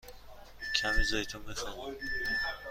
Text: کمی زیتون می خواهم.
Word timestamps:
کمی 0.75 1.03
زیتون 1.03 1.41
می 1.41 1.55
خواهم. 1.55 1.95